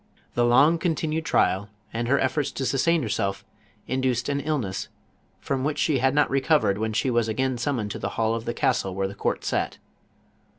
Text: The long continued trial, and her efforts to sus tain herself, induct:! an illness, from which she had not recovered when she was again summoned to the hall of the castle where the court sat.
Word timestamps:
The 0.33 0.43
long 0.45 0.79
continued 0.79 1.25
trial, 1.25 1.69
and 1.93 2.07
her 2.07 2.19
efforts 2.19 2.51
to 2.53 2.65
sus 2.65 2.85
tain 2.85 3.03
herself, 3.03 3.45
induct:! 3.87 4.29
an 4.29 4.39
illness, 4.39 4.87
from 5.39 5.63
which 5.63 5.77
she 5.77 5.99
had 5.99 6.15
not 6.15 6.31
recovered 6.31 6.79
when 6.79 6.91
she 6.91 7.11
was 7.11 7.27
again 7.27 7.55
summoned 7.59 7.91
to 7.91 7.99
the 7.99 8.09
hall 8.17 8.33
of 8.33 8.45
the 8.45 8.53
castle 8.55 8.95
where 8.95 9.07
the 9.07 9.13
court 9.13 9.45
sat. 9.45 9.77